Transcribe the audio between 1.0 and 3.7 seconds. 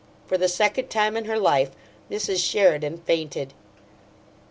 in her life Mrs. Sheridan fainted.